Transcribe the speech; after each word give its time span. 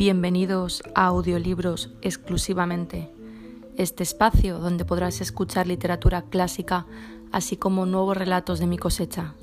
Bienvenidos 0.00 0.82
a 0.94 1.08
Audiolibros 1.08 1.90
exclusivamente, 2.00 3.10
este 3.76 4.02
espacio 4.02 4.58
donde 4.58 4.86
podrás 4.86 5.20
escuchar 5.20 5.66
literatura 5.66 6.22
clásica 6.22 6.86
así 7.32 7.58
como 7.58 7.84
nuevos 7.84 8.16
relatos 8.16 8.60
de 8.60 8.66
mi 8.66 8.78
cosecha, 8.78 9.34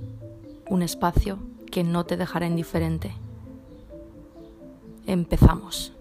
un 0.67 0.81
espacio 0.81 1.37
que 1.71 1.83
no 1.83 2.07
te 2.07 2.17
dejará 2.17 2.47
indiferente. 2.47 3.13
Empezamos. 5.05 5.93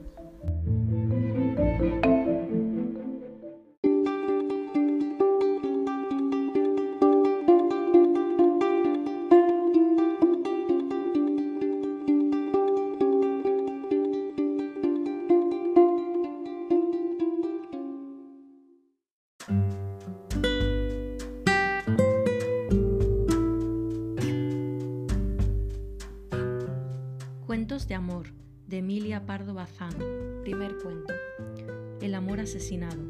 Pardo 29.37 29.53
Bazán. 29.53 29.93
Primer 30.45 30.79
cuento. 30.79 31.13
El 32.01 32.15
amor 32.15 32.41
asesinado. 32.41 33.03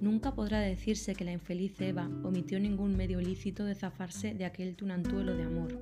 Nunca 0.00 0.34
podrá 0.34 0.58
decirse 0.58 1.14
que 1.14 1.24
la 1.24 1.30
infeliz 1.30 1.80
Eva 1.80 2.10
omitió 2.24 2.58
ningún 2.58 2.96
medio 2.96 3.20
lícito 3.20 3.64
de 3.64 3.76
zafarse 3.76 4.34
de 4.34 4.44
aquel 4.44 4.74
tunantuelo 4.74 5.36
de 5.36 5.44
amor, 5.44 5.78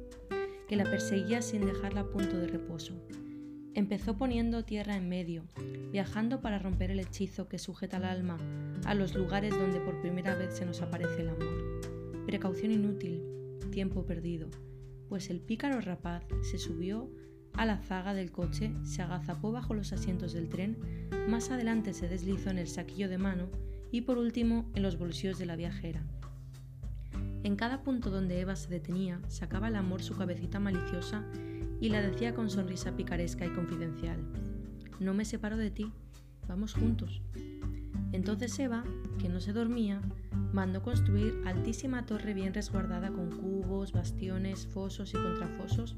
que 0.68 0.76
la 0.76 0.84
perseguía 0.84 1.40
sin 1.40 1.64
dejarla 1.64 2.10
punto 2.10 2.36
de 2.36 2.48
reposo. 2.48 2.92
Empezó 3.72 4.18
poniendo 4.18 4.66
tierra 4.66 4.94
en 4.94 5.08
medio, 5.08 5.44
viajando 5.90 6.42
para 6.42 6.58
romper 6.58 6.90
el 6.90 7.00
hechizo 7.00 7.48
que 7.48 7.58
sujeta 7.58 7.96
al 7.96 8.04
alma 8.04 8.36
a 8.84 8.92
los 8.94 9.14
lugares 9.14 9.58
donde 9.58 9.80
por 9.80 10.02
primera 10.02 10.34
vez 10.34 10.52
se 10.54 10.66
nos 10.66 10.82
aparece 10.82 11.22
el 11.22 11.30
amor. 11.30 12.26
Precaución 12.26 12.72
inútil, 12.72 13.22
tiempo 13.70 14.04
perdido 14.04 14.50
pues 15.08 15.30
el 15.30 15.40
pícaro 15.40 15.80
rapaz 15.80 16.22
se 16.42 16.58
subió 16.58 17.10
a 17.58 17.66
la 17.66 17.76
zaga 17.76 18.14
del 18.14 18.30
coche, 18.30 18.72
se 18.84 19.02
agazapó 19.02 19.50
bajo 19.50 19.74
los 19.74 19.92
asientos 19.92 20.32
del 20.32 20.48
tren, 20.48 20.78
más 21.28 21.50
adelante 21.50 21.92
se 21.92 22.08
deslizó 22.08 22.50
en 22.50 22.58
el 22.58 22.68
saquillo 22.68 23.08
de 23.08 23.18
mano 23.18 23.48
y 23.90 24.02
por 24.02 24.16
último 24.16 24.70
en 24.74 24.82
los 24.84 24.96
bolsillos 24.96 25.38
de 25.40 25.46
la 25.46 25.56
viajera. 25.56 26.00
En 27.42 27.56
cada 27.56 27.82
punto 27.82 28.10
donde 28.10 28.40
Eva 28.40 28.54
se 28.54 28.70
detenía, 28.70 29.20
sacaba 29.26 29.68
el 29.68 29.74
amor 29.74 30.02
su 30.04 30.16
cabecita 30.16 30.60
maliciosa 30.60 31.24
y 31.80 31.88
la 31.88 32.00
decía 32.00 32.32
con 32.32 32.48
sonrisa 32.48 32.96
picaresca 32.96 33.44
y 33.44 33.50
confidencial. 33.50 34.18
No 35.00 35.12
me 35.12 35.24
separo 35.24 35.56
de 35.56 35.72
ti, 35.72 35.92
vamos 36.46 36.74
juntos. 36.74 37.22
Entonces 38.12 38.56
Eva, 38.60 38.84
que 39.18 39.28
no 39.28 39.40
se 39.40 39.52
dormía, 39.52 40.00
mandó 40.52 40.82
construir 40.82 41.42
altísima 41.46 42.06
torre 42.06 42.34
bien 42.34 42.54
resguardada 42.54 43.10
con 43.10 43.30
cubos, 43.30 43.92
bastiones, 43.92 44.66
fosos 44.66 45.12
y 45.14 45.16
contrafosos, 45.16 45.96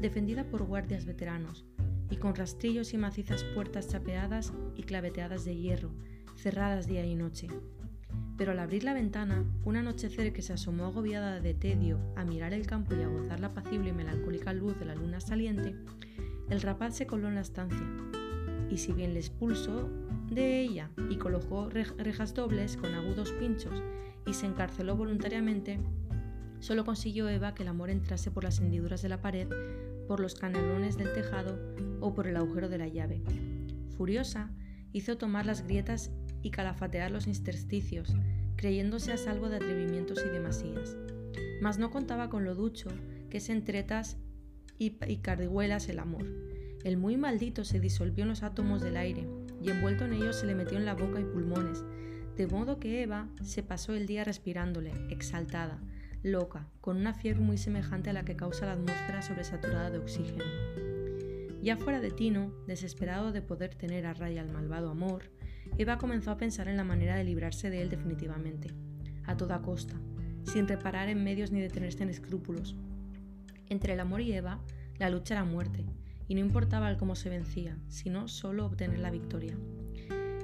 defendida 0.00 0.44
por 0.44 0.64
guardias 0.64 1.04
veteranos, 1.04 1.66
y 2.10 2.16
con 2.16 2.34
rastrillos 2.34 2.94
y 2.94 2.98
macizas 2.98 3.44
puertas 3.54 3.88
chapeadas 3.88 4.52
y 4.76 4.82
claveteadas 4.82 5.44
de 5.44 5.56
hierro, 5.56 5.90
cerradas 6.36 6.86
día 6.86 7.04
y 7.04 7.14
noche. 7.14 7.48
Pero 8.36 8.52
al 8.52 8.58
abrir 8.58 8.84
la 8.84 8.94
ventana, 8.94 9.44
un 9.64 9.76
anochecer 9.76 10.32
que 10.32 10.42
se 10.42 10.52
asomó 10.52 10.86
agobiada 10.86 11.40
de 11.40 11.54
tedio 11.54 12.00
a 12.16 12.24
mirar 12.24 12.52
el 12.52 12.66
campo 12.66 12.94
y 12.94 13.02
a 13.02 13.08
gozar 13.08 13.40
la 13.40 13.48
apacible 13.48 13.90
y 13.90 13.92
melancólica 13.92 14.52
luz 14.52 14.78
de 14.78 14.86
la 14.86 14.94
luna 14.94 15.20
saliente, 15.20 15.74
el 16.50 16.60
rapaz 16.60 16.96
se 16.96 17.06
coló 17.06 17.28
en 17.28 17.36
la 17.36 17.40
estancia, 17.40 17.86
y 18.74 18.78
si 18.78 18.92
bien 18.92 19.14
le 19.14 19.20
expulsó 19.20 19.88
de 20.28 20.60
ella 20.60 20.90
y 21.08 21.14
colocó 21.14 21.70
rejas 21.70 22.34
dobles 22.34 22.76
con 22.76 22.92
agudos 22.92 23.30
pinchos 23.30 23.80
y 24.26 24.34
se 24.34 24.46
encarceló 24.46 24.96
voluntariamente, 24.96 25.78
solo 26.58 26.84
consiguió 26.84 27.28
Eva 27.28 27.54
que 27.54 27.62
el 27.62 27.68
amor 27.68 27.88
entrase 27.88 28.32
por 28.32 28.42
las 28.42 28.58
hendiduras 28.58 29.00
de 29.00 29.10
la 29.10 29.20
pared, 29.20 29.46
por 30.08 30.18
los 30.18 30.34
canelones 30.34 30.98
del 30.98 31.12
tejado 31.12 31.56
o 32.00 32.14
por 32.14 32.26
el 32.26 32.36
agujero 32.36 32.68
de 32.68 32.78
la 32.78 32.88
llave. 32.88 33.22
Furiosa, 33.96 34.50
hizo 34.92 35.16
tomar 35.18 35.46
las 35.46 35.62
grietas 35.62 36.10
y 36.42 36.50
calafatear 36.50 37.12
los 37.12 37.28
intersticios, 37.28 38.12
creyéndose 38.56 39.12
a 39.12 39.16
salvo 39.16 39.50
de 39.50 39.56
atrevimientos 39.56 40.20
y 40.26 40.30
demasías. 40.30 40.96
Mas 41.62 41.78
no 41.78 41.92
contaba 41.92 42.28
con 42.28 42.44
lo 42.44 42.56
ducho 42.56 42.88
que 43.30 43.38
es 43.38 43.50
entretas 43.50 44.16
y, 44.80 44.96
y 45.06 45.18
cardigüelas 45.18 45.88
el 45.88 46.00
amor. 46.00 46.53
El 46.84 46.98
muy 46.98 47.16
maldito 47.16 47.64
se 47.64 47.80
disolvió 47.80 48.24
en 48.24 48.28
los 48.28 48.42
átomos 48.42 48.82
del 48.82 48.98
aire, 48.98 49.26
y 49.62 49.70
envuelto 49.70 50.04
en 50.04 50.12
ellos 50.12 50.36
se 50.36 50.46
le 50.46 50.54
metió 50.54 50.76
en 50.76 50.84
la 50.84 50.94
boca 50.94 51.18
y 51.18 51.24
pulmones, 51.24 51.82
de 52.36 52.46
modo 52.46 52.78
que 52.78 53.02
Eva 53.02 53.28
se 53.42 53.62
pasó 53.62 53.94
el 53.94 54.06
día 54.06 54.22
respirándole, 54.22 54.92
exaltada, 55.08 55.80
loca, 56.22 56.68
con 56.82 56.98
una 56.98 57.14
fiebre 57.14 57.40
muy 57.40 57.56
semejante 57.56 58.10
a 58.10 58.12
la 58.12 58.26
que 58.26 58.36
causa 58.36 58.66
la 58.66 58.72
atmósfera 58.72 59.22
sobresaturada 59.22 59.90
de 59.90 59.98
oxígeno. 59.98 60.44
Ya 61.62 61.78
fuera 61.78 62.00
de 62.00 62.10
Tino, 62.10 62.52
desesperado 62.66 63.32
de 63.32 63.40
poder 63.40 63.74
tener 63.74 64.04
a 64.04 64.12
raya 64.12 64.42
al 64.42 64.52
malvado 64.52 64.90
amor, 64.90 65.30
Eva 65.78 65.96
comenzó 65.96 66.32
a 66.32 66.36
pensar 66.36 66.68
en 66.68 66.76
la 66.76 66.84
manera 66.84 67.16
de 67.16 67.24
librarse 67.24 67.70
de 67.70 67.80
él 67.80 67.88
definitivamente, 67.88 68.68
a 69.24 69.38
toda 69.38 69.62
costa, 69.62 69.94
sin 70.44 70.68
reparar 70.68 71.08
en 71.08 71.24
medios 71.24 71.50
ni 71.50 71.60
detenerse 71.60 72.02
en 72.02 72.10
escrúpulos. 72.10 72.76
Entre 73.70 73.94
el 73.94 74.00
amor 74.00 74.20
y 74.20 74.34
Eva, 74.34 74.60
la 74.98 75.08
lucha 75.08 75.34
era 75.34 75.44
muerte, 75.44 75.86
y 76.28 76.34
no 76.34 76.40
importaba 76.40 76.90
el 76.90 76.96
cómo 76.96 77.16
se 77.16 77.30
vencía, 77.30 77.76
sino 77.88 78.28
solo 78.28 78.66
obtener 78.66 78.98
la 78.98 79.10
victoria. 79.10 79.56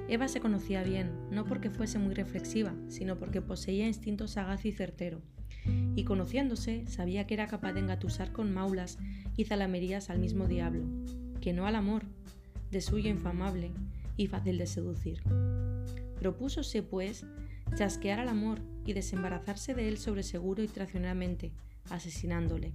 Eva 0.07 0.27
se 0.27 0.41
conocía 0.41 0.83
bien, 0.83 1.11
no 1.31 1.45
porque 1.45 1.69
fuese 1.69 1.97
muy 1.97 2.13
reflexiva, 2.13 2.73
sino 2.89 3.17
porque 3.17 3.41
poseía 3.41 3.87
instinto 3.87 4.27
sagaz 4.27 4.65
y 4.65 4.71
certero, 4.71 5.21
y 5.95 6.03
conociéndose 6.03 6.85
sabía 6.87 7.27
que 7.27 7.33
era 7.33 7.47
capaz 7.47 7.73
de 7.73 7.79
engatusar 7.79 8.31
con 8.31 8.53
maulas 8.53 8.97
y 9.37 9.45
zalamerías 9.45 10.09
al 10.09 10.19
mismo 10.19 10.47
diablo, 10.47 10.83
que 11.39 11.53
no 11.53 11.65
al 11.65 11.75
amor, 11.75 12.03
de 12.71 12.81
suyo 12.81 13.09
infamable 13.09 13.71
y 14.17 14.27
fácil 14.27 14.57
de 14.57 14.67
seducir. 14.67 15.21
Propúsose, 16.19 16.83
pues, 16.83 17.25
chasquear 17.75 18.19
al 18.19 18.29
amor 18.29 18.59
y 18.85 18.93
desembarazarse 18.93 19.73
de 19.73 19.87
él 19.87 19.97
sobre 19.97 20.23
seguro 20.23 20.61
y 20.61 20.67
traicioneramente, 20.67 21.51
asesinándole. 21.89 22.73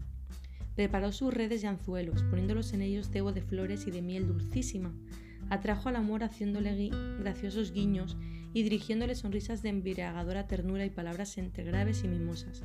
Preparó 0.76 1.10
sus 1.10 1.32
redes 1.32 1.64
y 1.64 1.66
anzuelos, 1.66 2.22
poniéndolos 2.24 2.74
en 2.74 2.82
ellos 2.82 3.08
cebo 3.10 3.32
de 3.32 3.40
flores 3.40 3.86
y 3.86 3.90
de 3.90 4.02
miel 4.02 4.28
dulcísima. 4.28 4.94
Atrajo 5.48 5.88
al 5.88 5.96
amor 5.96 6.22
haciéndole 6.22 6.90
graciosos 7.18 7.72
guiños 7.72 8.16
y 8.52 8.62
dirigiéndole 8.62 9.14
sonrisas 9.14 9.62
de 9.62 9.70
embriagadora 9.70 10.46
ternura 10.46 10.84
y 10.84 10.90
palabras 10.90 11.38
entre 11.38 11.64
graves 11.64 12.04
y 12.04 12.08
mimosas, 12.08 12.62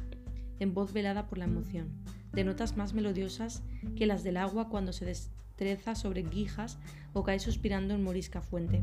en 0.60 0.74
voz 0.74 0.92
velada 0.92 1.28
por 1.28 1.38
la 1.38 1.46
emoción, 1.46 1.90
de 2.34 2.44
notas 2.44 2.76
más 2.76 2.94
melodiosas 2.94 3.64
que 3.96 4.06
las 4.06 4.24
del 4.24 4.38
agua 4.38 4.68
cuando 4.68 4.92
se 4.92 5.06
destreza 5.06 5.96
sobre 5.96 6.24
guijas 6.24 6.80
o 7.14 7.24
cae 7.24 7.40
suspirando 7.40 7.94
en 7.94 8.04
morisca 8.04 8.42
fuente. 8.42 8.82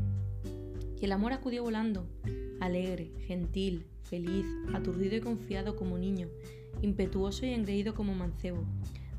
Y 0.99 1.05
el 1.05 1.11
amor 1.11 1.33
acudió 1.33 1.63
volando, 1.63 2.07
alegre, 2.59 3.11
gentil, 3.27 3.85
feliz, 4.03 4.45
aturdido 4.73 5.15
y 5.15 5.21
confiado 5.21 5.75
como 5.75 5.99
niño, 5.99 6.29
impetuoso 6.81 7.45
y 7.45 7.53
engreído 7.53 7.93
como 7.93 8.15
mancebo, 8.15 8.65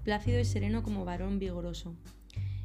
plácido 0.05 0.39
y 0.41 0.45
sereno 0.45 0.83
como 0.83 1.05
varón 1.05 1.39
vigoroso. 1.39 1.95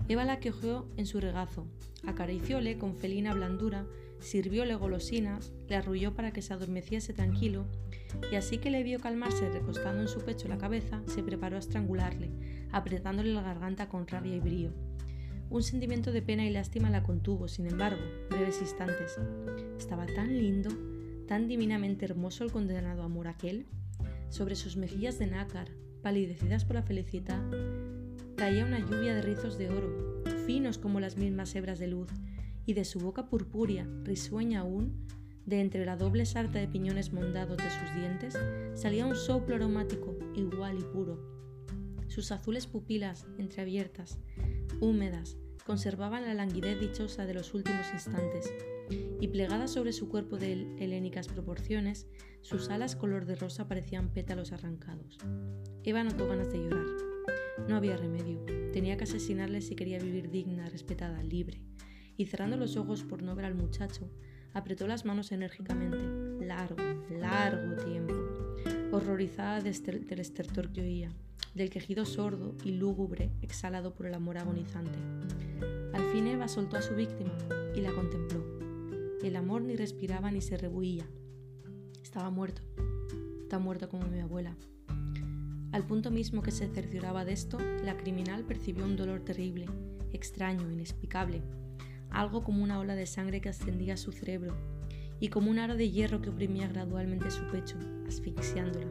Eva 0.07 0.25
la 0.25 0.40
cogió 0.40 0.88
en 0.97 1.06
su 1.06 1.19
regazo, 1.19 1.68
acaricióle 2.06 2.78
con 2.78 2.96
felina 2.96 3.34
blandura, 3.34 3.88
sirvióle 4.19 4.75
golosinas, 4.75 5.51
le 5.68 5.75
arrulló 5.75 6.13
para 6.13 6.31
que 6.31 6.41
se 6.41 6.53
adormeciese 6.53 7.13
tranquilo, 7.13 7.66
y 8.31 8.35
así 8.35 8.57
que 8.57 8.69
le 8.69 8.84
vio 8.84 9.00
calmarse 9.00 9.50
recostando 9.50 10.01
en 10.01 10.07
su 10.07 10.22
pecho 10.22 10.47
la 10.47 10.57
cabeza, 10.57 11.01
se 11.07 11.24
preparó 11.24 11.56
a 11.56 11.59
estrangularle, 11.59 12.29
apretándole 12.72 13.34
la 13.34 13.41
garganta 13.41 13.90
con 13.90 14.07
rabia 14.07 14.35
y 14.35 14.40
brío. 14.40 14.72
Un 15.50 15.62
sentimiento 15.62 16.12
de 16.12 16.21
pena 16.21 16.45
y 16.45 16.50
lástima 16.50 16.89
la 16.89 17.04
contuvo, 17.04 17.48
sin 17.48 17.68
embargo, 17.68 18.01
breves 18.30 18.62
instantes. 18.62 19.18
Estaba 19.77 20.06
tan 20.07 20.36
lindo, 20.38 20.69
tan 21.27 21.48
divinamente 21.48 22.06
hermoso 22.06 22.44
el 22.44 22.51
condenado 22.51 23.04
amor 23.04 23.27
aquel. 23.27 23.68
Sobre 24.30 24.56
sus 24.56 24.75
mejillas 24.75 25.19
de 25.19 25.27
nácar, 25.27 25.69
palidecidas 26.06 26.66
por 26.66 26.75
la 26.75 26.84
felicidad, 26.84 27.42
caía 28.36 28.63
una 28.63 28.78
lluvia 28.78 29.16
de 29.16 29.24
rizos 29.24 29.57
de 29.57 29.72
oro, 29.72 30.22
finos 30.46 30.78
como 30.78 31.00
las 31.00 31.18
mismas 31.18 31.56
hebras 31.56 31.80
de 31.80 31.88
luz, 31.88 32.10
y 32.68 32.75
de 32.75 32.86
su 32.86 33.00
boca 33.00 33.28
purpúrea, 33.28 33.88
risueña 34.04 34.60
aún, 34.60 35.07
de 35.48 35.62
entre 35.62 35.84
la 35.84 35.98
doble 35.98 36.28
sarta 36.28 36.60
de 36.60 36.68
piñones 36.68 37.12
mondados 37.12 37.57
de 37.57 37.72
sus 37.72 37.96
dientes, 37.96 38.38
salía 38.75 39.07
un 39.07 39.16
soplo 39.16 39.56
aromático, 39.56 40.16
igual 40.36 40.78
y 40.78 40.84
puro. 40.84 41.18
Sus 42.08 42.31
azules 42.31 42.68
pupilas, 42.68 43.25
entreabiertas, 43.40 44.19
húmedas, 44.81 45.38
conservaban 45.66 46.25
la 46.25 46.36
languidez 46.36 46.80
dichosa 46.80 47.25
de 47.25 47.34
los 47.34 47.51
últimos 47.56 47.88
instantes, 47.92 48.54
y 48.90 49.28
plegadas 49.28 49.72
sobre 49.72 49.94
su 49.94 50.10
cuerpo 50.10 50.38
de 50.38 50.54
helénicas 50.80 51.28
proporciones, 51.28 52.08
sus 52.42 52.70
alas 52.70 52.96
color 52.96 53.26
de 53.26 53.36
rosa 53.36 53.68
parecían 53.68 54.14
pétalos 54.14 54.52
arrancados. 54.52 55.18
Eva 55.84 56.04
notó 56.04 56.28
ganas 56.28 56.52
de 56.52 56.60
llorar. 56.60 56.86
No 57.68 57.76
había 57.76 57.98
remedio. 57.98 58.44
Tenía 58.72 58.98
que 58.98 59.06
asesinarle 59.06 59.62
si 59.62 59.76
quería 59.76 60.00
vivir 60.00 60.30
digna, 60.30 60.70
respetada, 60.70 61.24
libre. 61.24 61.62
Y 62.18 62.26
cerrando 62.26 62.58
los 62.58 62.78
ojos 62.78 63.04
por 63.04 63.24
no 63.24 63.36
ver 63.36 63.46
al 63.46 63.56
muchacho, 63.56 64.10
apretó 64.54 64.88
las 64.88 65.06
manos 65.06 65.32
enérgicamente, 65.32 66.46
largo, 66.46 66.78
largo 67.10 67.76
tiempo, 67.84 68.14
horrorizada 68.92 69.62
del 69.62 70.20
estertor 70.20 70.72
que 70.72 70.82
oía, 70.82 71.12
del 71.56 71.70
quejido 71.70 72.06
sordo 72.06 72.56
y 72.64 72.72
lúgubre 72.72 73.32
exhalado 73.42 73.94
por 73.94 74.06
el 74.06 74.14
amor 74.14 74.38
agonizante. 74.38 75.00
Al 75.94 76.12
fin 76.12 76.28
Eva 76.28 76.48
soltó 76.48 76.78
a 76.78 76.82
su 76.82 76.94
víctima 76.96 77.34
y 77.76 77.82
la 77.82 77.92
contempló. 77.92 78.44
El 79.36 79.40
amor 79.40 79.64
ni 79.64 79.76
respiraba 79.76 80.32
ni 80.32 80.40
se 80.40 80.56
rebuía. 80.56 81.06
Estaba 82.02 82.30
muerto, 82.30 82.62
tan 83.50 83.64
muerto 83.64 83.90
como 83.90 84.08
mi 84.08 84.22
abuela. 84.22 84.56
Al 85.74 85.86
punto 85.86 86.10
mismo 86.10 86.42
que 86.42 86.52
se 86.52 86.70
cercioraba 86.70 87.26
de 87.26 87.34
esto, 87.34 87.58
la 87.84 87.98
criminal 87.98 88.46
percibió 88.46 88.86
un 88.86 88.96
dolor 88.96 89.26
terrible, 89.26 89.66
extraño, 90.14 90.72
inexplicable, 90.72 91.42
algo 92.12 92.46
como 92.46 92.64
una 92.64 92.80
ola 92.80 92.96
de 92.96 93.06
sangre 93.06 93.42
que 93.42 93.50
ascendía 93.50 93.96
a 93.96 93.98
su 93.98 94.14
cerebro 94.14 94.56
y 95.20 95.28
como 95.28 95.52
un 95.52 95.60
aro 95.60 95.76
de 95.76 95.92
hierro 95.92 96.22
que 96.22 96.30
oprimía 96.30 96.70
gradualmente 96.70 97.30
su 97.30 97.46
pecho, 97.48 97.78
asfixiándola. 98.08 98.88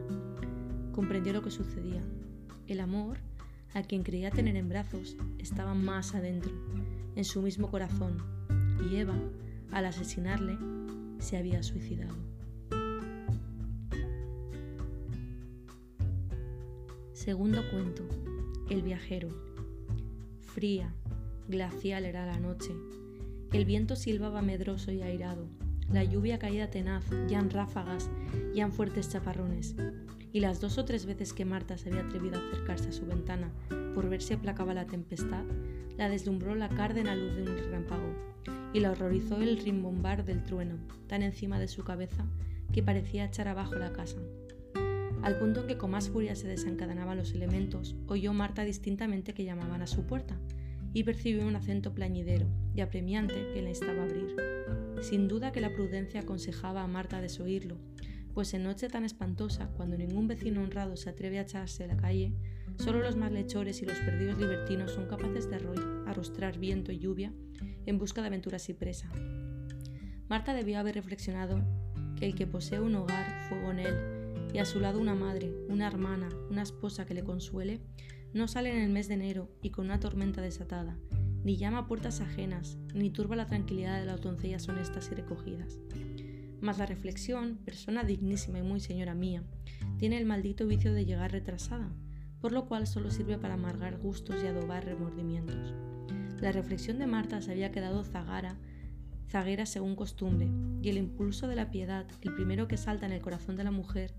Comprendió 0.91 1.33
lo 1.33 1.41
que 1.41 1.49
sucedía. 1.49 2.03
El 2.67 2.81
amor, 2.81 3.17
a 3.73 3.81
quien 3.81 4.03
creía 4.03 4.29
tener 4.29 4.57
en 4.57 4.69
brazos, 4.69 5.17
estaba 5.39 5.73
más 5.73 6.13
adentro, 6.13 6.51
en 7.15 7.25
su 7.25 7.41
mismo 7.41 7.71
corazón, 7.71 8.21
y 8.87 8.97
Eva, 8.97 9.15
al 9.71 9.85
asesinarle, 9.85 10.57
se 11.19 11.37
había 11.37 11.63
suicidado. 11.63 12.15
Segundo 17.13 17.63
cuento. 17.71 18.03
El 18.69 18.83
viajero. 18.83 19.29
Fría, 20.41 20.93
glacial 21.47 22.05
era 22.05 22.25
la 22.25 22.39
noche. 22.39 22.71
El 23.51 23.65
viento 23.65 23.95
silbaba 23.95 24.41
medroso 24.41 24.91
y 24.91 25.01
airado. 25.01 25.47
La 25.91 26.03
lluvia 26.03 26.39
caía 26.39 26.69
tenaz, 26.69 27.05
ya 27.27 27.39
en 27.39 27.49
ráfagas, 27.49 28.09
ya 28.53 28.65
en 28.65 28.71
fuertes 28.71 29.09
chaparrones. 29.09 29.75
Y 30.33 30.39
las 30.39 30.61
dos 30.61 30.77
o 30.77 30.85
tres 30.85 31.05
veces 31.05 31.33
que 31.33 31.45
Marta 31.45 31.77
se 31.77 31.89
había 31.89 32.01
atrevido 32.01 32.37
a 32.37 32.47
acercarse 32.47 32.89
a 32.89 32.91
su 32.91 33.05
ventana 33.05 33.51
por 33.93 34.09
ver 34.09 34.21
si 34.21 34.33
aplacaba 34.33 34.73
la 34.73 34.85
tempestad, 34.85 35.45
la 35.97 36.09
deslumbró 36.09 36.55
la 36.55 36.69
cárdena 36.69 37.15
luz 37.15 37.35
de 37.35 37.43
un 37.43 37.57
relámpago 37.57 38.13
y 38.75 38.81
la 38.81 38.91
horrorizó 38.91 39.41
el 39.41 39.57
rimbombar 39.57 40.25
del 40.25 40.43
trueno, 40.43 40.75
tan 41.07 41.23
encima 41.23 41.61
de 41.61 41.69
su 41.69 41.85
cabeza 41.85 42.25
que 42.73 42.83
parecía 42.83 43.23
echar 43.23 43.47
abajo 43.47 43.75
la 43.75 43.93
casa. 43.93 44.17
Al 45.21 45.39
punto 45.39 45.65
que 45.65 45.77
con 45.77 45.91
más 45.91 46.09
furia 46.09 46.35
se 46.35 46.49
desencadenaban 46.49 47.17
los 47.17 47.31
elementos, 47.31 47.95
oyó 48.07 48.33
Marta 48.33 48.65
distintamente 48.65 49.33
que 49.33 49.45
llamaban 49.45 49.81
a 49.81 49.87
su 49.87 50.05
puerta 50.05 50.37
y 50.93 51.05
percibió 51.05 51.47
un 51.47 51.55
acento 51.55 51.93
plañidero 51.93 52.47
y 52.75 52.81
apremiante 52.81 53.47
que 53.53 53.61
le 53.61 53.69
instaba 53.69 54.01
a 54.01 54.05
abrir. 54.07 54.35
Sin 54.99 55.29
duda 55.29 55.53
que 55.53 55.61
la 55.61 55.71
prudencia 55.71 56.19
aconsejaba 56.19 56.83
a 56.83 56.87
Marta 56.87 57.21
desoírlo, 57.21 57.77
pues 58.33 58.53
en 58.53 58.63
noche 58.63 58.89
tan 58.89 59.05
espantosa, 59.05 59.69
cuando 59.77 59.97
ningún 59.97 60.27
vecino 60.27 60.61
honrado 60.61 60.97
se 60.97 61.09
atreve 61.09 61.39
a 61.39 61.43
echarse 61.43 61.85
a 61.85 61.87
la 61.87 61.95
calle, 61.95 62.33
solo 62.77 62.99
los 62.99 63.15
malhechores 63.15 63.81
y 63.81 63.85
los 63.85 63.97
perdidos 63.99 64.37
libertinos 64.37 64.91
son 64.91 65.07
capaces 65.07 65.49
de 65.49 65.59
arrostrar 66.05 66.59
viento 66.59 66.91
y 66.91 66.99
lluvia 66.99 67.33
en 67.85 67.97
busca 67.97 68.21
de 68.21 68.27
aventuras 68.27 68.69
y 68.69 68.73
presa. 68.73 69.09
Marta 70.27 70.53
debió 70.53 70.79
haber 70.79 70.95
reflexionado 70.95 71.61
que 72.17 72.25
el 72.25 72.35
que 72.35 72.47
posee 72.47 72.79
un 72.79 72.95
hogar, 72.95 73.47
fuego 73.47 73.71
en 73.71 73.79
él, 73.79 74.15
y 74.53 74.59
a 74.59 74.65
su 74.65 74.79
lado 74.79 74.99
una 74.99 75.15
madre, 75.15 75.53
una 75.67 75.87
hermana, 75.87 76.29
una 76.49 76.63
esposa 76.63 77.05
que 77.05 77.13
le 77.13 77.23
consuele, 77.23 77.81
no 78.33 78.47
sale 78.47 78.71
en 78.71 78.81
el 78.81 78.89
mes 78.89 79.07
de 79.07 79.15
enero 79.15 79.49
y 79.61 79.69
con 79.69 79.85
una 79.85 79.99
tormenta 79.99 80.41
desatada, 80.41 80.97
ni 81.43 81.57
llama 81.57 81.79
a 81.79 81.87
puertas 81.87 82.21
ajenas, 82.21 82.77
ni 82.93 83.09
turba 83.09 83.35
la 83.35 83.47
tranquilidad 83.47 83.99
de 83.99 84.05
las 84.05 84.21
doncellas 84.21 84.67
honestas 84.67 85.09
y 85.11 85.15
recogidas. 85.15 85.77
Mas 86.61 86.77
la 86.77 86.85
reflexión, 86.85 87.57
persona 87.63 88.03
dignísima 88.03 88.59
y 88.59 88.63
muy 88.63 88.79
señora 88.79 89.13
mía, 89.13 89.43
tiene 89.97 90.17
el 90.17 90.25
maldito 90.25 90.65
vicio 90.65 90.93
de 90.93 91.05
llegar 91.05 91.31
retrasada, 91.31 91.91
por 92.41 92.51
lo 92.51 92.65
cual 92.65 92.87
solo 92.87 93.11
sirve 93.11 93.37
para 93.37 93.55
amargar 93.55 93.97
gustos 93.97 94.43
y 94.43 94.47
adobar 94.47 94.85
remordimientos. 94.85 95.73
La 96.39 96.51
reflexión 96.51 96.99
de 96.99 97.07
Marta 97.07 97.41
se 97.41 97.51
había 97.51 97.71
quedado 97.71 98.03
zagara 98.03 98.57
zaguera 99.29 99.65
según 99.65 99.95
costumbre, 99.95 100.49
y 100.81 100.89
el 100.89 100.97
impulso 100.97 101.47
de 101.47 101.55
la 101.55 101.69
piedad, 101.69 102.05
el 102.21 102.33
primero 102.33 102.67
que 102.67 102.77
salta 102.77 103.05
en 103.05 103.11
el 103.11 103.21
corazón 103.21 103.55
de 103.57 103.63
la 103.63 103.71
mujer, 103.71 104.13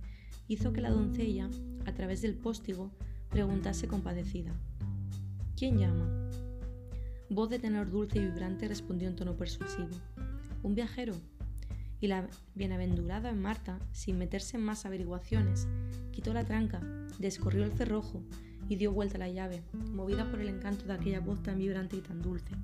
hizo 0.48 0.72
que 0.72 0.80
la 0.80 0.90
doncella, 0.90 1.48
a 1.86 1.92
través 1.94 2.22
del 2.22 2.34
póstigo, 2.34 2.90
preguntase 3.30 3.88
compadecida. 3.88 4.52
¿Quién 5.56 5.78
llama? 5.78 6.30
Voz 7.30 7.48
de 7.48 7.58
tenor 7.58 7.90
dulce 7.90 8.18
y 8.18 8.24
vibrante 8.24 8.68
respondió 8.68 9.08
en 9.08 9.16
tono 9.16 9.36
persuasivo. 9.36 9.88
Un 10.62 10.74
viajero. 10.74 11.14
Y 11.98 12.08
la 12.08 12.28
bienaventurada 12.54 13.32
Marta, 13.32 13.78
sin 13.92 14.18
meterse 14.18 14.58
en 14.58 14.64
más 14.64 14.84
averiguaciones, 14.84 15.66
quitó 16.12 16.34
la 16.34 16.44
tranca, 16.44 16.80
descorrió 17.18 17.64
el 17.64 17.72
cerrojo 17.72 18.22
y 18.68 18.76
dio 18.76 18.92
vuelta 18.92 19.18
la 19.18 19.28
llave, 19.28 19.62
movida 19.92 20.30
por 20.30 20.40
el 20.40 20.48
encanto 20.48 20.86
de 20.86 20.94
aquella 20.94 21.20
voz 21.20 21.42
tan 21.42 21.58
vibrante 21.58 21.96
y 21.96 22.00
tan 22.00 22.22
dulce. 22.22 22.54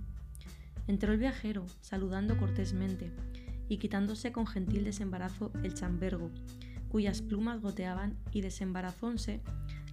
Entró 0.89 1.13
el 1.13 1.19
viajero, 1.19 1.67
saludando 1.81 2.37
cortésmente 2.37 3.13
y 3.69 3.79
quitándose 3.79 4.33
con 4.33 4.47
gentil 4.47 4.85
desembarazo 4.85 5.53
el 5.63 5.75
chambergo, 5.75 6.31
cuyas 6.89 7.23
plumas 7.23 7.61
goteaban 7.61 8.17
y 8.33 8.41
desembarazónse 8.41 9.41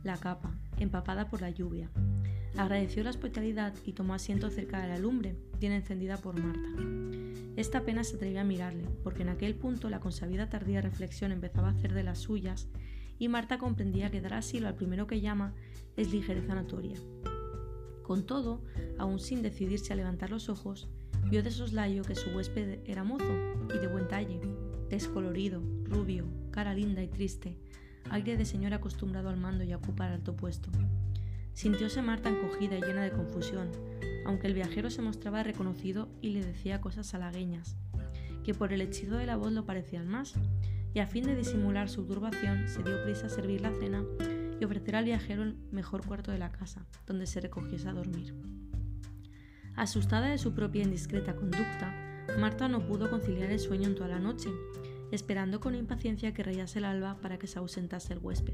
la 0.03 0.17
capa, 0.17 0.51
empapada 0.77 1.29
por 1.29 1.41
la 1.41 1.49
lluvia. 1.49 1.89
Agradeció 2.57 3.03
la 3.03 3.11
hospitalidad 3.11 3.73
y 3.85 3.93
tomó 3.93 4.13
asiento 4.13 4.49
cerca 4.49 4.81
de 4.81 4.87
la 4.87 4.97
lumbre, 4.97 5.35
bien 5.59 5.71
encendida 5.71 6.17
por 6.17 6.41
Marta. 6.41 6.69
Esta 7.55 7.79
apenas 7.79 8.09
se 8.09 8.15
atrevió 8.15 8.41
a 8.41 8.45
mirarle, 8.45 8.85
porque 9.03 9.21
en 9.21 9.29
aquel 9.29 9.55
punto 9.55 9.89
la 9.89 9.99
consabida 9.99 10.49
tardía 10.49 10.81
reflexión 10.81 11.31
empezaba 11.31 11.69
a 11.69 11.71
hacer 11.71 11.93
de 11.93 12.03
las 12.03 12.19
suyas, 12.19 12.67
y 13.19 13.27
Marta 13.27 13.59
comprendía 13.59 14.09
que 14.09 14.21
dar 14.21 14.33
asilo 14.33 14.67
al 14.67 14.75
primero 14.75 15.05
que 15.05 15.21
llama 15.21 15.53
es 15.97 16.11
ligereza 16.11 16.55
notoria. 16.55 16.97
Con 18.01 18.25
todo, 18.25 18.63
aún 18.97 19.19
sin 19.19 19.43
decidirse 19.43 19.93
a 19.93 19.95
levantar 19.95 20.31
los 20.31 20.49
ojos, 20.49 20.87
vio 21.29 21.43
de 21.43 21.51
soslayo 21.51 22.03
que 22.03 22.15
su 22.15 22.31
huésped 22.31 22.79
era 22.85 23.03
mozo 23.03 23.31
y 23.75 23.77
de 23.77 23.87
buen 23.87 24.07
talle, 24.07 24.39
descolorido, 24.89 25.61
rubio, 25.83 26.25
cara 26.49 26.73
linda 26.73 27.03
y 27.03 27.07
triste, 27.07 27.57
aire 28.09 28.37
de 28.37 28.45
señor 28.45 28.73
acostumbrado 28.73 29.29
al 29.29 29.37
mando 29.37 29.63
y 29.63 29.73
a 29.73 29.77
ocupar 29.77 30.11
alto 30.11 30.35
puesto. 30.35 30.71
Sintióse 31.53 32.01
Marta 32.01 32.29
encogida 32.29 32.77
y 32.77 32.81
llena 32.81 33.03
de 33.03 33.11
confusión, 33.11 33.69
aunque 34.25 34.47
el 34.47 34.53
viajero 34.53 34.89
se 34.89 35.01
mostraba 35.01 35.43
reconocido 35.43 36.07
y 36.21 36.29
le 36.29 36.43
decía 36.43 36.81
cosas 36.81 37.13
halagueñas, 37.13 37.75
que 38.43 38.53
por 38.53 38.71
el 38.71 38.81
hechizo 38.81 39.17
de 39.17 39.25
la 39.25 39.35
voz 39.35 39.51
lo 39.51 39.65
parecían 39.65 40.07
más, 40.07 40.35
y 40.93 40.99
a 40.99 41.07
fin 41.07 41.23
de 41.23 41.35
disimular 41.35 41.89
su 41.89 42.05
turbación 42.05 42.67
se 42.67 42.83
dio 42.83 43.03
prisa 43.03 43.27
a 43.27 43.29
servir 43.29 43.61
la 43.61 43.73
cena 43.73 44.03
y 44.59 44.65
ofrecer 44.65 44.95
al 44.95 45.05
viajero 45.05 45.43
el 45.43 45.57
mejor 45.71 46.05
cuarto 46.05 46.31
de 46.31 46.39
la 46.39 46.51
casa, 46.51 46.85
donde 47.05 47.27
se 47.27 47.41
recogiese 47.41 47.87
a 47.87 47.93
dormir. 47.93 48.35
Asustada 49.75 50.27
de 50.27 50.37
su 50.37 50.53
propia 50.53 50.83
indiscreta 50.83 51.35
conducta, 51.35 51.95
Marta 52.39 52.67
no 52.67 52.85
pudo 52.85 53.09
conciliar 53.09 53.51
el 53.51 53.59
sueño 53.59 53.87
en 53.87 53.95
toda 53.95 54.09
la 54.09 54.19
noche 54.19 54.49
esperando 55.11 55.59
con 55.59 55.75
impaciencia 55.75 56.33
que 56.33 56.43
rayase 56.43 56.79
el 56.79 56.85
alba 56.85 57.17
para 57.21 57.39
que 57.39 57.47
se 57.47 57.59
ausentase 57.59 58.13
el 58.13 58.19
huésped. 58.19 58.53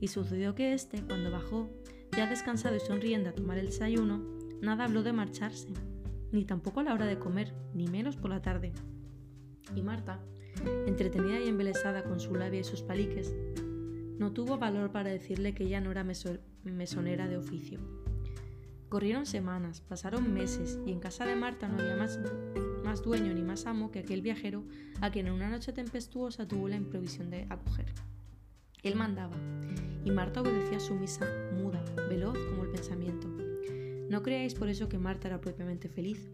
Y 0.00 0.08
sucedió 0.08 0.54
que 0.54 0.74
éste, 0.74 1.02
cuando 1.02 1.30
bajó, 1.30 1.70
ya 2.16 2.26
descansado 2.26 2.76
y 2.76 2.80
sonriendo 2.80 3.30
a 3.30 3.34
tomar 3.34 3.58
el 3.58 3.66
desayuno, 3.66 4.22
nada 4.60 4.84
habló 4.84 5.02
de 5.02 5.12
marcharse, 5.12 5.68
ni 6.32 6.44
tampoco 6.44 6.80
a 6.80 6.84
la 6.84 6.94
hora 6.94 7.06
de 7.06 7.18
comer, 7.18 7.54
ni 7.74 7.86
menos 7.86 8.16
por 8.16 8.30
la 8.30 8.42
tarde. 8.42 8.72
Y 9.76 9.82
Marta, 9.82 10.20
entretenida 10.86 11.40
y 11.40 11.48
embelesada 11.48 12.04
con 12.04 12.20
su 12.20 12.34
labia 12.34 12.60
y 12.60 12.64
sus 12.64 12.82
paliques, 12.82 13.34
no 14.18 14.32
tuvo 14.32 14.58
valor 14.58 14.92
para 14.92 15.10
decirle 15.10 15.54
que 15.54 15.64
ella 15.64 15.80
no 15.80 15.90
era 15.90 16.04
mesonera 16.64 17.28
de 17.28 17.36
oficio. 17.36 17.80
Corrieron 18.88 19.26
semanas, 19.26 19.80
pasaron 19.80 20.32
meses, 20.32 20.78
y 20.86 20.92
en 20.92 21.00
casa 21.00 21.24
de 21.24 21.34
Marta 21.34 21.66
no 21.66 21.78
había 21.78 21.96
más 21.96 22.18
más 22.84 23.02
dueño 23.02 23.32
ni 23.32 23.42
más 23.42 23.66
amo 23.66 23.90
que 23.90 24.00
aquel 24.00 24.22
viajero 24.22 24.64
a 25.00 25.10
quien 25.10 25.26
en 25.26 25.32
una 25.32 25.48
noche 25.48 25.72
tempestuosa 25.72 26.46
tuvo 26.46 26.68
la 26.68 26.76
improvisión 26.76 27.30
de 27.30 27.46
acoger. 27.48 27.86
Él 28.82 28.96
mandaba, 28.96 29.36
y 30.04 30.10
Marta 30.10 30.42
obedecía 30.42 30.80
sumisa, 30.80 31.26
muda, 31.54 31.82
veloz 32.08 32.36
como 32.50 32.64
el 32.64 32.70
pensamiento. 32.70 33.28
No 34.08 34.22
creáis 34.22 34.54
por 34.54 34.68
eso 34.68 34.88
que 34.88 34.98
Marta 34.98 35.28
era 35.28 35.40
propiamente 35.40 35.88
feliz. 35.88 36.30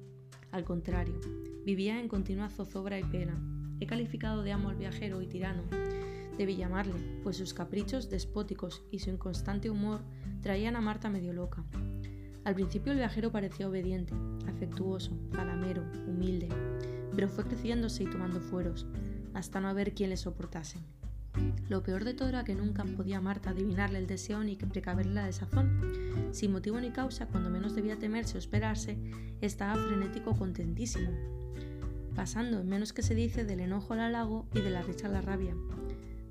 Al 0.51 0.65
contrario, 0.65 1.21
vivía 1.65 2.01
en 2.01 2.09
continua 2.09 2.49
zozobra 2.49 2.99
y 2.99 3.05
pena. 3.05 3.39
He 3.81 3.87
calificado 3.87 4.43
de 4.43 4.53
amo 4.53 4.71
al 4.71 4.77
viajero 4.77 5.23
y 5.23 5.27
tirano. 5.27 5.63
Debí 6.37 6.57
llamarle, 6.57 6.95
pues 7.23 7.37
sus 7.37 7.55
caprichos 7.55 8.11
despóticos 8.11 8.83
y 8.91 9.01
su 9.01 9.11
inconstante 9.11 9.71
humor 9.71 10.01
traían 10.41 10.77
a 10.77 10.81
Marta 10.81 11.11
medio 11.11 11.33
loca. 11.33 11.65
Al 12.45 12.55
principio 12.55 12.93
el 12.93 12.99
viajero 12.99 13.31
parecía 13.31 13.69
obediente, 13.69 14.15
afectuoso, 14.47 15.13
palamero, 15.33 15.83
humilde, 16.07 16.49
pero 17.15 17.29
fue 17.29 17.45
creciéndose 17.45 18.05
y 18.05 18.07
tomando 18.07 18.41
fueros, 18.41 18.87
hasta 19.35 19.61
no 19.61 19.69
haber 19.69 19.95
quien 19.95 20.11
le 20.11 20.17
soportase. 20.17 20.79
Lo 21.69 21.83
peor 21.83 22.05
de 22.05 22.15
todo 22.15 22.29
era 22.29 22.45
que 22.45 22.55
nunca 22.55 22.85
podía 22.85 23.21
Marta 23.21 23.51
adivinarle 23.51 23.99
el 23.99 24.07
deseo 24.07 24.43
ni 24.43 24.57
que 24.57 24.67
precaverle 24.67 25.15
la 25.15 25.27
desazón. 25.27 25.81
Sin 26.33 26.53
motivo 26.53 26.81
ni 26.81 26.91
causa, 26.91 27.27
cuando 27.27 27.51
menos 27.51 27.75
debía 27.75 27.99
temerse 27.99 28.37
o 28.37 28.39
esperarse, 28.39 28.99
estaba 29.41 29.75
frenético 29.77 30.35
contentísimo, 30.35 31.11
pasando 32.19 32.59
en 32.59 32.69
menos 32.69 32.93
que 32.93 33.03
se 33.03 33.15
dice 33.15 33.45
del 33.45 33.61
enojo 33.61 33.93
al 33.95 34.01
halago 34.01 34.45
y 34.53 34.61
de 34.61 34.71
la 34.71 34.83
risa 34.83 35.07
a 35.07 35.11
la 35.11 35.21
rabia. 35.21 35.55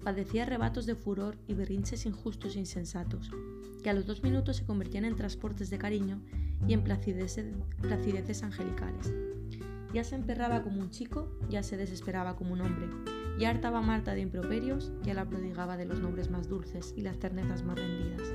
Padecía 0.03 0.44
arrebatos 0.44 0.86
de 0.86 0.96
furor 0.96 1.38
y 1.48 1.53
berrinches 1.53 2.06
injustos 2.06 2.58
e 2.58 2.60
insensatos, 2.60 3.32
que 3.82 3.89
a 3.89 3.94
los 3.94 4.06
dos 4.06 4.22
minutos 4.22 4.58
se 4.58 4.65
convertían 4.65 5.06
en 5.06 5.15
transportes 5.15 5.70
de 5.70 5.77
cariño 5.77 6.20
y 6.67 6.74
en 6.74 6.84
placideces 6.84 8.44
angelicales. 8.44 9.13
Ya 9.94 10.03
se 10.03 10.15
emperraba 10.15 10.62
como 10.62 10.82
un 10.82 10.89
chico, 10.89 11.32
ya 11.50 11.63
se 11.63 11.77
desesperaba 11.77 12.36
como 12.36 12.51
un 12.51 12.60
hombre, 12.60 12.89
ya 13.39 13.50
hartaba 13.50 13.79
a 13.79 13.82
Marta 13.82 14.13
de 14.13 14.20
improperios, 14.20 14.91
ya 15.03 15.13
la 15.13 15.24
prodigaba 15.24 15.77
de 15.77 15.86
los 15.86 16.01
nombres 16.01 16.29
más 16.29 16.50
dulces 16.50 16.94
y 16.98 17.01
las 17.01 17.17
ternezas 17.17 17.63
más 17.63 17.79
rendidas. 17.79 18.27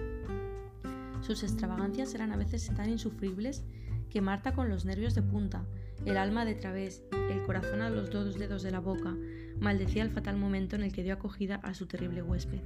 Sus 1.20 1.42
extravagancias 1.42 2.14
eran 2.14 2.32
a 2.32 2.38
veces 2.38 2.72
tan 2.74 2.88
insufribles 2.88 3.62
que 4.08 4.22
Marta 4.22 4.54
con 4.54 4.70
los 4.70 4.86
nervios 4.86 5.14
de 5.14 5.20
punta, 5.20 5.66
el 6.04 6.16
alma 6.16 6.44
de 6.44 6.54
través, 6.54 7.02
el 7.30 7.42
corazón 7.42 7.80
a 7.80 7.90
los 7.90 8.10
dos 8.10 8.38
dedos 8.38 8.62
de 8.62 8.70
la 8.70 8.80
boca, 8.80 9.16
maldecía 9.58 10.02
el 10.02 10.10
fatal 10.10 10.36
momento 10.36 10.76
en 10.76 10.82
el 10.82 10.92
que 10.92 11.02
dio 11.02 11.14
acogida 11.14 11.56
a 11.56 11.74
su 11.74 11.86
terrible 11.86 12.22
huésped. 12.22 12.60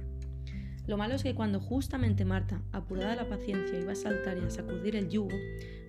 Lo 0.87 0.97
malo 0.97 1.15
es 1.15 1.23
que 1.23 1.35
cuando 1.35 1.59
justamente 1.59 2.23
Marta, 2.23 2.61
apurada 2.71 3.15
la 3.15 3.27
paciencia, 3.27 3.77
iba 3.79 3.91
a 3.91 3.95
saltar 3.95 4.37
y 4.37 4.45
a 4.45 4.49
sacudir 4.49 4.95
el 4.95 5.09
yugo, 5.09 5.35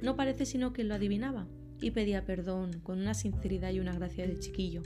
no 0.02 0.16
parece 0.16 0.44
sino 0.44 0.72
que 0.72 0.84
lo 0.84 0.94
adivinaba 0.94 1.46
y 1.80 1.92
pedía 1.92 2.24
perdón 2.24 2.80
con 2.80 3.00
una 3.00 3.14
sinceridad 3.14 3.70
y 3.70 3.80
una 3.80 3.94
gracia 3.94 4.26
de 4.26 4.38
chiquillo, 4.38 4.82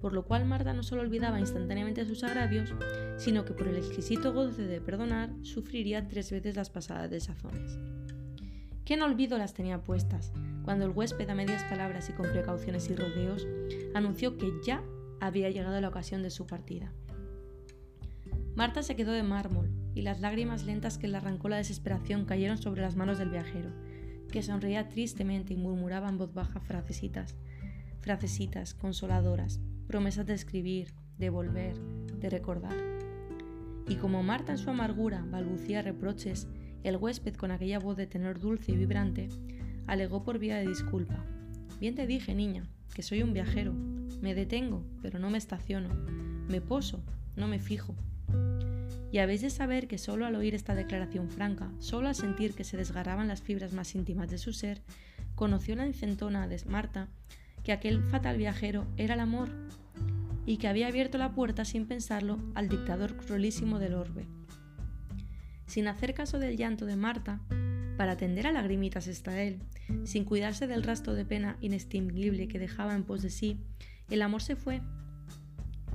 por 0.00 0.12
lo 0.12 0.24
cual 0.24 0.44
Marta 0.44 0.72
no 0.72 0.82
solo 0.82 1.02
olvidaba 1.02 1.38
instantáneamente 1.38 2.04
sus 2.04 2.24
agravios, 2.24 2.74
sino 3.16 3.44
que 3.44 3.54
por 3.54 3.68
el 3.68 3.76
exquisito 3.76 4.32
goce 4.32 4.66
de 4.66 4.80
perdonar 4.80 5.32
sufriría 5.42 6.08
tres 6.08 6.32
veces 6.32 6.56
las 6.56 6.70
pasadas 6.70 7.10
desazones. 7.10 7.78
¿Quién 8.84 9.02
olvido 9.02 9.38
las 9.38 9.54
tenía 9.54 9.82
puestas, 9.82 10.32
cuando 10.64 10.84
el 10.84 10.92
huésped 10.92 11.28
a 11.30 11.34
medias 11.34 11.64
palabras 11.64 12.08
y 12.10 12.12
con 12.12 12.30
precauciones 12.30 12.88
y 12.90 12.94
rodeos 12.94 13.46
anunció 13.94 14.36
que 14.36 14.52
ya 14.64 14.82
había 15.20 15.50
llegado 15.50 15.80
la 15.80 15.88
ocasión 15.88 16.22
de 16.22 16.30
su 16.30 16.46
partida. 16.46 16.92
Marta 18.54 18.82
se 18.82 18.94
quedó 18.94 19.12
de 19.12 19.22
mármol 19.22 19.70
y 19.94 20.02
las 20.02 20.20
lágrimas 20.20 20.64
lentas 20.64 20.98
que 20.98 21.08
le 21.08 21.16
arrancó 21.16 21.48
la 21.48 21.56
desesperación 21.56 22.24
cayeron 22.24 22.58
sobre 22.58 22.82
las 22.82 22.94
manos 22.94 23.18
del 23.18 23.30
viajero, 23.30 23.70
que 24.30 24.42
sonreía 24.42 24.88
tristemente 24.88 25.54
y 25.54 25.56
murmuraba 25.56 26.08
en 26.08 26.18
voz 26.18 26.34
baja 26.34 26.60
frasecitas, 26.60 27.36
frasecitas 28.00 28.74
consoladoras, 28.74 29.60
promesas 29.86 30.26
de 30.26 30.34
escribir, 30.34 30.94
de 31.18 31.30
volver, 31.30 31.78
de 32.18 32.30
recordar. 32.30 32.76
Y 33.88 33.96
como 33.96 34.22
Marta 34.22 34.52
en 34.52 34.58
su 34.58 34.70
amargura 34.70 35.24
balbucía 35.30 35.82
reproches, 35.82 36.48
el 36.84 36.96
huésped 36.96 37.34
con 37.34 37.50
aquella 37.50 37.78
voz 37.78 37.96
de 37.96 38.06
tenor 38.06 38.38
dulce 38.38 38.72
y 38.72 38.76
vibrante 38.76 39.28
alegó 39.86 40.22
por 40.22 40.38
vía 40.38 40.56
de 40.56 40.68
disculpa. 40.68 41.24
Bien 41.80 41.94
te 41.94 42.06
dije, 42.06 42.34
niña, 42.34 42.64
que 42.94 43.02
soy 43.02 43.22
un 43.22 43.32
viajero. 43.32 43.72
Me 44.20 44.34
detengo, 44.34 44.84
pero 45.02 45.18
no 45.18 45.30
me 45.30 45.38
estaciono. 45.38 45.88
Me 46.48 46.60
poso, 46.60 47.02
no 47.36 47.48
me 47.48 47.58
fijo. 47.58 47.94
Y 49.10 49.18
habéis 49.18 49.42
de 49.42 49.50
saber 49.50 49.86
que 49.86 49.98
solo 49.98 50.26
al 50.26 50.34
oír 50.34 50.54
esta 50.54 50.74
declaración 50.74 51.30
franca, 51.30 51.70
solo 51.78 52.08
al 52.08 52.14
sentir 52.14 52.54
que 52.54 52.64
se 52.64 52.76
desgarraban 52.76 53.28
las 53.28 53.42
fibras 53.42 53.72
más 53.72 53.94
íntimas 53.94 54.30
de 54.30 54.38
su 54.38 54.52
ser, 54.52 54.82
conoció 55.34 55.76
la 55.76 55.86
incentona 55.86 56.48
de 56.48 56.60
Marta 56.66 57.08
que 57.62 57.72
aquel 57.72 58.02
fatal 58.02 58.36
viajero 58.36 58.86
era 58.96 59.14
el 59.14 59.20
amor 59.20 59.48
y 60.46 60.58
que 60.58 60.68
había 60.68 60.88
abierto 60.88 61.16
la 61.16 61.32
puerta 61.32 61.64
sin 61.64 61.86
pensarlo 61.86 62.38
al 62.54 62.68
dictador 62.68 63.16
cruelísimo 63.16 63.78
del 63.78 63.94
orbe. 63.94 64.26
Sin 65.74 65.88
hacer 65.88 66.14
caso 66.14 66.38
del 66.38 66.56
llanto 66.56 66.86
de 66.86 66.94
Marta, 66.94 67.40
para 67.96 68.12
atender 68.12 68.46
a 68.46 68.52
lagrimitas 68.52 69.08
está 69.08 69.42
él, 69.42 69.58
sin 70.04 70.24
cuidarse 70.24 70.68
del 70.68 70.84
rastro 70.84 71.14
de 71.14 71.24
pena 71.24 71.56
inextinguible 71.60 72.46
que 72.46 72.60
dejaba 72.60 72.94
en 72.94 73.02
pos 73.02 73.22
de 73.22 73.30
sí, 73.30 73.58
el 74.08 74.22
amor 74.22 74.40
se 74.40 74.54
fue, 74.54 74.82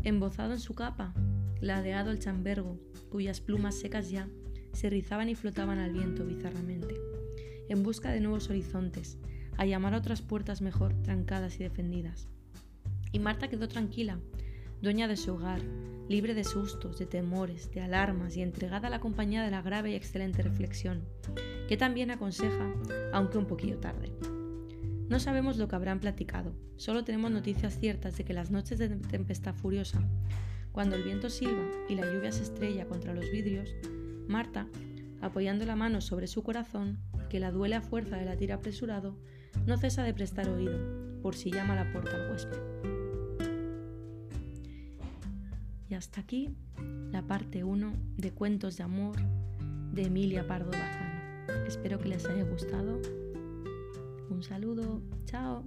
embozado 0.03 0.51
en 0.51 0.59
su 0.59 0.75
capa, 0.75 1.13
ladeado 1.61 2.11
el 2.11 2.19
chambergo, 2.19 2.77
cuyas 3.09 3.39
plumas 3.39 3.75
secas 3.75 4.09
ya 4.09 4.27
se 4.73 4.89
rizaban 4.89 5.29
y 5.29 5.35
flotaban 5.35 5.79
al 5.79 5.93
viento 5.93 6.25
bizarramente, 6.25 6.95
en 7.69 7.81
busca 7.81 8.11
de 8.11 8.19
nuevos 8.19 8.49
horizontes, 8.49 9.17
a 9.55 9.65
llamar 9.65 9.93
a 9.93 9.99
otras 9.99 10.21
puertas 10.21 10.61
mejor 10.61 10.93
trancadas 11.03 11.57
y 11.57 11.63
defendidas. 11.63 12.27
Y 13.13 13.19
Marta 13.19 13.47
quedó 13.47 13.69
tranquila, 13.69 14.19
dueña 14.81 15.07
de 15.07 15.17
su 15.17 15.33
hogar, 15.33 15.61
libre 16.07 16.33
de 16.33 16.43
sustos, 16.43 16.97
de 16.97 17.05
temores, 17.05 17.71
de 17.71 17.81
alarmas 17.81 18.35
y 18.35 18.41
entregada 18.41 18.87
a 18.87 18.91
la 18.91 18.99
compañía 18.99 19.43
de 19.43 19.51
la 19.51 19.61
grave 19.61 19.91
y 19.91 19.95
excelente 19.95 20.41
reflexión, 20.41 21.03
que 21.67 21.77
también 21.77 22.11
aconseja, 22.11 22.73
aunque 23.13 23.37
un 23.37 23.45
poquillo 23.45 23.77
tarde. 23.77 24.11
No 25.07 25.19
sabemos 25.19 25.57
lo 25.57 25.67
que 25.67 25.75
habrán 25.75 25.99
platicado, 25.99 26.53
solo 26.77 27.03
tenemos 27.03 27.31
noticias 27.31 27.79
ciertas 27.79 28.17
de 28.17 28.25
que 28.25 28.33
las 28.33 28.51
noches 28.51 28.79
de 28.79 28.89
tempestad 28.89 29.53
furiosa, 29.53 30.01
cuando 30.71 30.95
el 30.95 31.03
viento 31.03 31.29
silba 31.29 31.63
y 31.89 31.95
la 31.95 32.11
lluvia 32.11 32.31
se 32.31 32.43
estrella 32.43 32.85
contra 32.85 33.13
los 33.13 33.29
vidrios, 33.31 33.75
Marta, 34.27 34.67
apoyando 35.21 35.65
la 35.65 35.75
mano 35.75 36.01
sobre 36.01 36.27
su 36.27 36.43
corazón, 36.43 36.99
que 37.29 37.39
la 37.39 37.51
duele 37.51 37.75
a 37.75 37.81
fuerza 37.81 38.17
de 38.17 38.25
latir 38.25 38.53
apresurado, 38.53 39.17
no 39.65 39.77
cesa 39.77 40.03
de 40.03 40.13
prestar 40.13 40.47
oído, 40.47 40.77
por 41.21 41.35
si 41.35 41.51
llama 41.51 41.73
a 41.73 41.83
la 41.83 41.91
puerta 41.91 42.15
al 42.15 42.31
huésped. 42.31 42.98
Hasta 45.99 46.21
aquí 46.21 46.55
la 47.11 47.21
parte 47.23 47.65
1 47.65 47.93
de 48.15 48.31
Cuentos 48.31 48.77
de 48.77 48.83
Amor 48.83 49.17
de 49.91 50.03
Emilia 50.03 50.47
Pardo 50.47 50.71
Bazán. 50.71 51.67
Espero 51.67 51.99
que 51.99 52.07
les 52.07 52.25
haya 52.25 52.43
gustado. 52.45 53.01
Un 54.29 54.41
saludo, 54.41 55.01
chao. 55.25 55.65